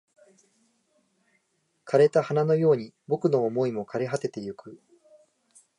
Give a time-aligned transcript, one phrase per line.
[1.85, 4.81] 枯れた花のように僕の想いも枯れ果ててゆく